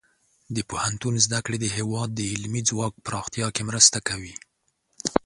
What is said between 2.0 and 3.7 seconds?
د علمي ځواک پراختیا کې